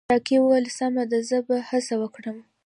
[0.09, 2.37] ساقي وویل سمه ده زه به هڅه وکړم.